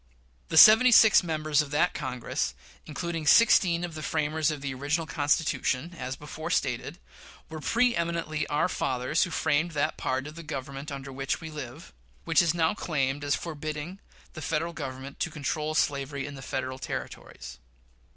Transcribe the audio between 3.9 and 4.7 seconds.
the framers of